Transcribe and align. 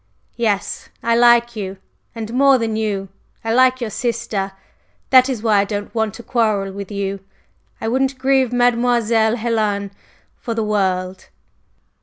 Yes, 0.37 0.89
I 1.03 1.15
like 1.15 1.55
you 1.55 1.77
and 2.15 2.33
more 2.33 2.57
than 2.57 2.75
you, 2.75 3.09
I 3.43 3.53
like 3.53 3.79
your 3.81 3.91
sister. 3.91 4.53
That 5.11 5.29
is 5.29 5.43
why 5.43 5.59
I 5.59 5.63
don't 5.63 5.93
want 5.93 6.15
to 6.15 6.23
quarrel 6.23 6.71
with 6.73 6.91
you; 6.91 7.19
I 7.79 7.87
wouldn't 7.87 8.17
grieve 8.17 8.51
Mademoiselle 8.51 9.35
Helen 9.35 9.91
for 10.37 10.55
the 10.55 10.63
world." 10.63 11.29